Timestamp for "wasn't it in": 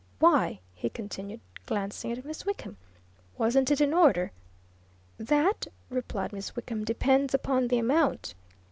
3.37-3.93